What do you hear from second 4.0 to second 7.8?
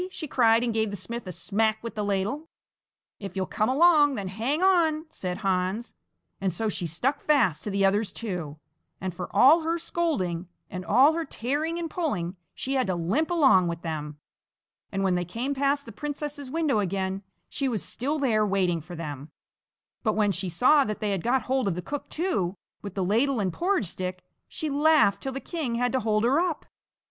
then hang on!" said Hans, and so she stuck fast to